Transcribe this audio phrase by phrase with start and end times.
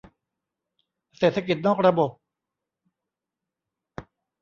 [1.17, 2.11] เศรษฐกิจนอกระบบ